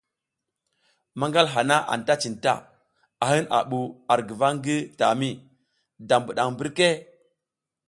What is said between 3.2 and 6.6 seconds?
a hin a bu ar guva ngi tami, da bidang